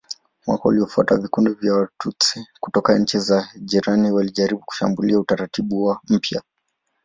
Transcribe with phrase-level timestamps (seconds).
[0.47, 6.41] Mwaka uliofuata vikundi vya Watutsi kutoka nchi hizi za jirani walijaribu kushambulia utaratibu mpya.